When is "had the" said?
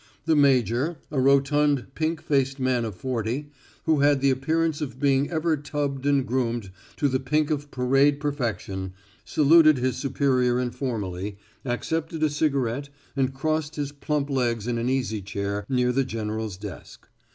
3.99-4.31